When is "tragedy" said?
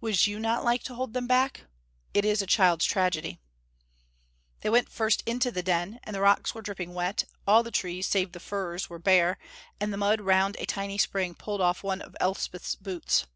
2.86-3.38